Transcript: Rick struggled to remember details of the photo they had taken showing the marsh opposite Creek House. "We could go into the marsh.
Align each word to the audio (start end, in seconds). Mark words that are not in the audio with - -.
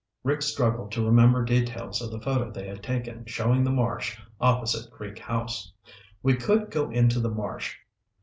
Rick 0.23 0.41
struggled 0.41 0.91
to 0.93 1.05
remember 1.05 1.45
details 1.45 2.01
of 2.01 2.09
the 2.09 2.19
photo 2.19 2.49
they 2.49 2.67
had 2.67 2.81
taken 2.81 3.23
showing 3.27 3.63
the 3.63 3.69
marsh 3.69 4.19
opposite 4.39 4.89
Creek 4.89 5.19
House. 5.19 5.71
"We 6.23 6.37
could 6.37 6.71
go 6.71 6.89
into 6.89 7.19
the 7.19 7.29
marsh. 7.29 7.75